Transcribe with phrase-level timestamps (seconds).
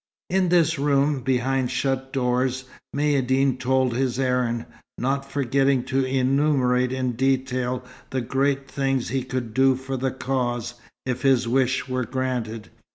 [0.31, 2.63] In this room, behind shut doors,
[2.97, 4.65] Maïeddine told his errand,
[4.97, 10.73] not forgetting to enumerate in detail the great things he could do for the Cause,
[11.05, 12.69] if his wish were granted.